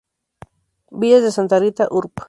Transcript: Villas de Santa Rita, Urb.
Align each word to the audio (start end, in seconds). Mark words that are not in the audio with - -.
Villas 0.89 1.21
de 1.21 1.31
Santa 1.31 1.59
Rita, 1.59 1.87
Urb. 1.91 2.11